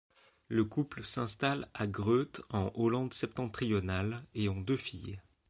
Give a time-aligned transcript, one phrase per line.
[0.47, 5.21] Le couple s’installe à Groet en Hollande-Septentrionale et ont deux filles.